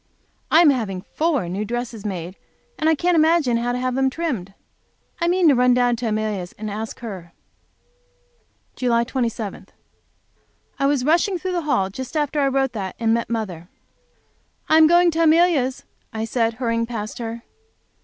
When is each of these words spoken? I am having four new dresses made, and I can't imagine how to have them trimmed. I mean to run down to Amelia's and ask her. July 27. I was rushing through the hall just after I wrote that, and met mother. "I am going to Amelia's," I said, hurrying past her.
I 0.49 0.61
am 0.61 0.71
having 0.71 1.03
four 1.03 1.47
new 1.47 1.63
dresses 1.63 2.07
made, 2.07 2.35
and 2.79 2.89
I 2.89 2.95
can't 2.95 3.13
imagine 3.13 3.57
how 3.57 3.71
to 3.71 3.77
have 3.77 3.93
them 3.93 4.09
trimmed. 4.09 4.55
I 5.19 5.27
mean 5.27 5.47
to 5.47 5.53
run 5.53 5.75
down 5.75 5.95
to 5.97 6.07
Amelia's 6.07 6.53
and 6.53 6.71
ask 6.71 7.01
her. 7.01 7.33
July 8.75 9.03
27. 9.03 9.67
I 10.79 10.85
was 10.87 11.05
rushing 11.05 11.37
through 11.37 11.51
the 11.51 11.61
hall 11.69 11.91
just 11.91 12.17
after 12.17 12.39
I 12.39 12.47
wrote 12.47 12.71
that, 12.73 12.95
and 12.97 13.13
met 13.13 13.29
mother. 13.29 13.69
"I 14.67 14.77
am 14.79 14.87
going 14.87 15.11
to 15.11 15.21
Amelia's," 15.21 15.83
I 16.11 16.25
said, 16.25 16.55
hurrying 16.55 16.87
past 16.87 17.19
her. 17.19 17.43